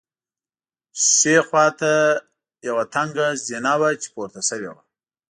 [1.11, 1.91] ښي خوا ته
[2.67, 4.83] یوه تنګه زینه وه چې پورته شوې وه.